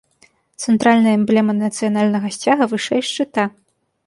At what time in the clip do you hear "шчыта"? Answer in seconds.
3.13-3.43